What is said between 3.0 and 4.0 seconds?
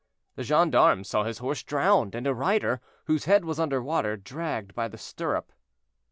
whose head was under